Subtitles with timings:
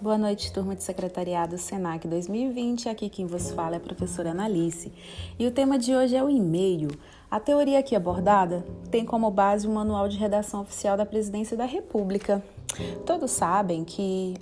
[0.00, 2.88] Boa noite, turma de secretariado Senac 2020.
[2.88, 4.92] Aqui quem vos fala é a professora Analice.
[5.36, 6.88] E o tema de hoje é o e-mail.
[7.28, 11.64] A teoria aqui abordada tem como base o Manual de Redação Oficial da Presidência da
[11.64, 12.40] República.
[13.04, 14.36] Todos sabem que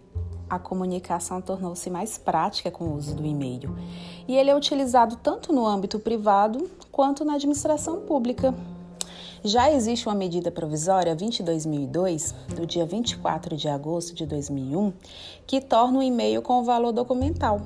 [0.48, 3.74] a comunicação tornou-se mais prática com o uso do e-mail.
[4.28, 8.54] E ele é utilizado tanto no âmbito privado quanto na administração pública.
[9.46, 14.92] Já existe uma medida provisória 202002, do dia 24 de agosto de 2001,
[15.46, 17.60] que torna o e-mail com valor documental.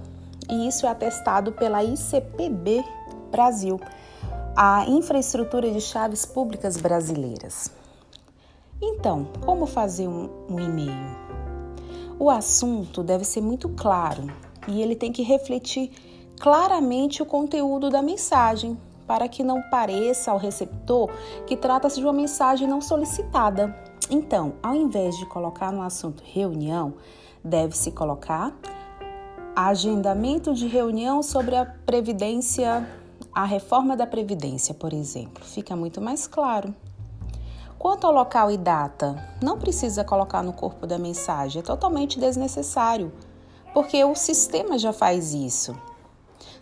[0.51, 2.85] E isso é atestado pela ICPB
[3.31, 3.81] Brasil,
[4.55, 7.71] a Infraestrutura de Chaves Públicas Brasileiras.
[8.79, 11.17] Então, como fazer um, um e-mail?
[12.19, 14.31] O assunto deve ser muito claro
[14.69, 15.93] e ele tem que refletir
[16.39, 18.77] claramente o conteúdo da mensagem,
[19.11, 21.11] para que não pareça ao receptor
[21.45, 23.77] que trata-se de uma mensagem não solicitada.
[24.09, 26.95] Então, ao invés de colocar no assunto reunião,
[27.43, 28.57] deve-se colocar
[29.57, 32.89] agendamento de reunião sobre a previdência,
[33.35, 35.45] a reforma da previdência, por exemplo.
[35.45, 36.73] Fica muito mais claro.
[37.81, 43.13] Quanto ao local e data, não precisa colocar no corpo da mensagem, é totalmente desnecessário,
[43.75, 45.75] porque o sistema já faz isso.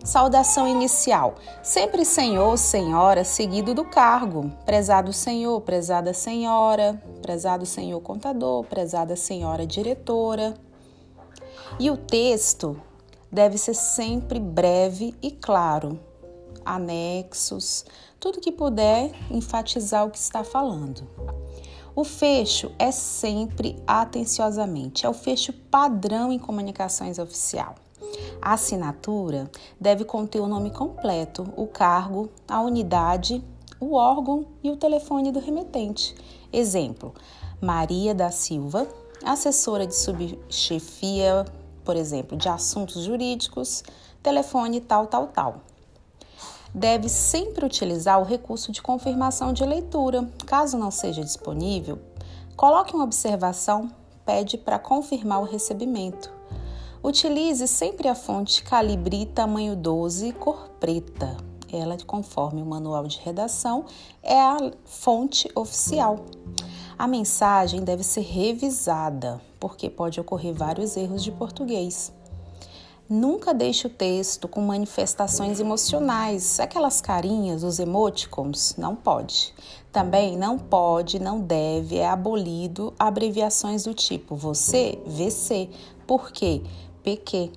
[0.05, 1.35] Saudação inicial.
[1.63, 4.51] Sempre senhor, senhora, seguido do cargo.
[4.65, 10.55] Prezado senhor, prezada senhora, prezado senhor contador, prezada senhora diretora.
[11.79, 12.81] E o texto
[13.31, 15.99] deve ser sempre breve e claro.
[16.65, 17.85] Anexos,
[18.21, 21.07] tudo que puder enfatizar o que está falando.
[21.95, 27.75] O fecho é sempre atenciosamente, é o fecho padrão em comunicações oficial.
[28.49, 33.45] A assinatura deve conter o nome completo, o cargo, a unidade,
[33.79, 36.15] o órgão e o telefone do remetente.
[36.51, 37.13] Exemplo:
[37.61, 38.89] Maria da Silva,
[39.23, 41.45] assessora de subchefia,
[41.85, 43.85] por exemplo, de assuntos jurídicos,
[44.23, 45.61] telefone tal, tal, tal.
[46.75, 50.27] Deve sempre utilizar o recurso de confirmação de leitura.
[50.47, 51.99] Caso não seja disponível,
[52.57, 53.91] coloque uma observação,
[54.25, 56.38] pede para confirmar o recebimento.
[57.03, 61.37] Utilize sempre a fonte Calibri tamanho 12, cor preta.
[61.73, 63.85] Ela, conforme o manual de redação,
[64.21, 66.25] é a fonte oficial.
[66.99, 72.13] A mensagem deve ser revisada, porque pode ocorrer vários erros de português.
[73.09, 79.55] Nunca deixe o texto com manifestações emocionais, aquelas carinhas, os emoticons, não pode.
[79.93, 85.71] Também não pode, não deve, é abolido abreviações do tipo você, VC.
[86.07, 86.63] Por quê?
[87.03, 87.51] PQ.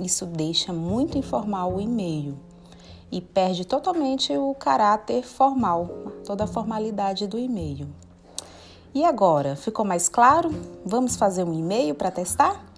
[0.00, 2.38] Isso deixa muito informal o e-mail
[3.10, 5.88] e perde totalmente o caráter formal,
[6.24, 7.88] toda a formalidade do e-mail.
[8.94, 10.50] E agora, ficou mais claro?
[10.84, 12.69] Vamos fazer um e-mail para testar?